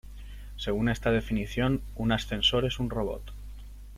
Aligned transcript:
Según 0.55 0.89
esta 0.89 1.11
definición, 1.11 1.83
un 1.93 2.11
ascensor 2.11 2.65
es 2.65 2.79
un 2.79 2.89
robot. 2.89 3.21